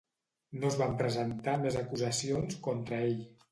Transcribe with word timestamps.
No 0.63 0.71
es 0.73 0.77
van 0.79 0.95
presentar 1.01 1.55
més 1.67 1.79
acusacions 1.83 2.59
contra 2.71 3.07
ell. 3.11 3.25